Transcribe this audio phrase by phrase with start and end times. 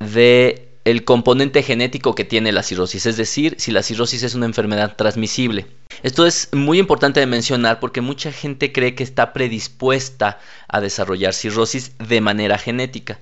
[0.00, 4.46] de el componente genético que tiene la cirrosis, es decir, si la cirrosis es una
[4.46, 5.66] enfermedad transmisible.
[6.02, 11.34] Esto es muy importante de mencionar porque mucha gente cree que está predispuesta a desarrollar
[11.34, 13.20] cirrosis de manera genética.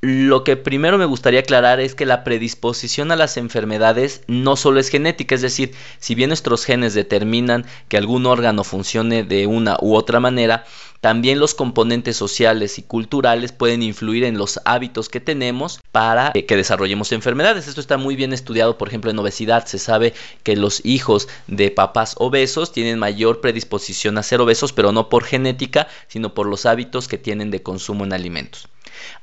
[0.00, 4.80] Lo que primero me gustaría aclarar es que la predisposición a las enfermedades no solo
[4.80, 9.76] es genética, es decir, si bien nuestros genes determinan que algún órgano funcione de una
[9.80, 10.64] u otra manera,
[11.02, 16.56] también los componentes sociales y culturales pueden influir en los hábitos que tenemos para que
[16.56, 17.66] desarrollemos enfermedades.
[17.66, 19.66] Esto está muy bien estudiado, por ejemplo, en obesidad.
[19.66, 24.92] Se sabe que los hijos de papás obesos tienen mayor predisposición a ser obesos, pero
[24.92, 28.68] no por genética, sino por los hábitos que tienen de consumo en alimentos.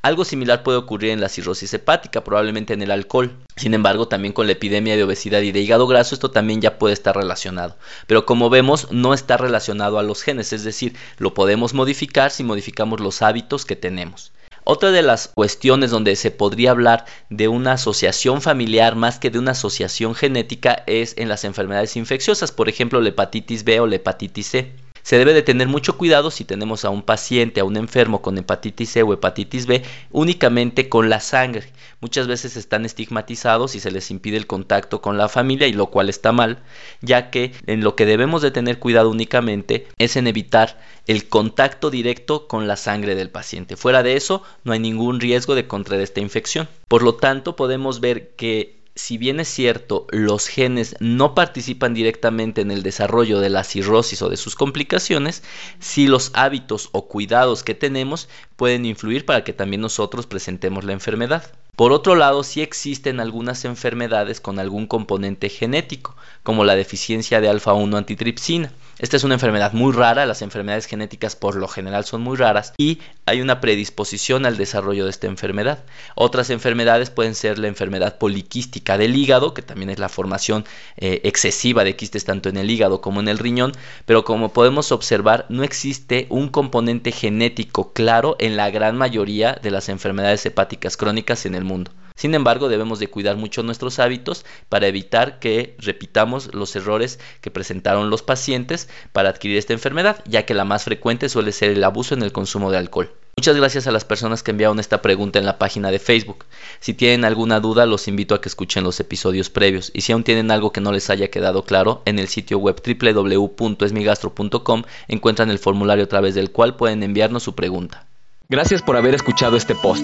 [0.02, 3.36] Algo similar puede ocurrir en la cirrosis hepática, probablemente en el alcohol.
[3.56, 6.78] Sin embargo, también con la epidemia de obesidad y de hígado graso, esto también ya
[6.78, 7.76] puede estar relacionado.
[8.08, 12.44] Pero como vemos, no está relacionado a los genes, es decir, lo podemos modificar si
[12.44, 14.32] modificamos los hábitos que tenemos.
[14.72, 19.40] Otra de las cuestiones donde se podría hablar de una asociación familiar más que de
[19.40, 23.96] una asociación genética es en las enfermedades infecciosas, por ejemplo la hepatitis B o la
[23.96, 24.74] hepatitis C.
[25.10, 28.38] Se debe de tener mucho cuidado si tenemos a un paciente, a un enfermo con
[28.38, 31.74] hepatitis C o hepatitis B, únicamente con la sangre.
[32.00, 35.88] Muchas veces están estigmatizados y se les impide el contacto con la familia y lo
[35.88, 36.60] cual está mal,
[37.02, 41.90] ya que en lo que debemos de tener cuidado únicamente es en evitar el contacto
[41.90, 43.78] directo con la sangre del paciente.
[43.78, 46.70] Fuera de eso, no hay ningún riesgo de contraer esta infección.
[46.88, 52.60] Por lo tanto, podemos ver que si bien es cierto, los genes no participan directamente
[52.60, 55.42] en el desarrollo de la cirrosis o de sus complicaciones,
[55.80, 58.28] sí los hábitos o cuidados que tenemos
[58.58, 61.50] pueden influir para que también nosotros presentemos la enfermedad.
[61.78, 67.48] Por otro lado, sí existen algunas enfermedades con algún componente genético, como la deficiencia de
[67.48, 68.74] alfa-1 antitripsina.
[69.00, 72.74] Esta es una enfermedad muy rara, las enfermedades genéticas por lo general son muy raras
[72.76, 75.86] y hay una predisposición al desarrollo de esta enfermedad.
[76.16, 80.66] Otras enfermedades pueden ser la enfermedad poliquística del hígado, que también es la formación
[80.98, 83.72] eh, excesiva de quistes tanto en el hígado como en el riñón,
[84.06, 89.72] pero como podemos observar no existe un componente genético claro en la gran mayoría de
[89.72, 91.92] las enfermedades hepáticas crónicas en el mundo.
[92.20, 97.50] Sin embargo, debemos de cuidar mucho nuestros hábitos para evitar que repitamos los errores que
[97.50, 101.82] presentaron los pacientes para adquirir esta enfermedad, ya que la más frecuente suele ser el
[101.82, 103.10] abuso en el consumo de alcohol.
[103.38, 106.44] Muchas gracias a las personas que enviaron esta pregunta en la página de Facebook.
[106.82, 109.90] Si tienen alguna duda, los invito a que escuchen los episodios previos.
[109.94, 112.82] Y si aún tienen algo que no les haya quedado claro, en el sitio web
[112.86, 118.08] www.esmigastro.com encuentran el formulario a través del cual pueden enviarnos su pregunta.
[118.50, 120.04] Gracias por haber escuchado este post.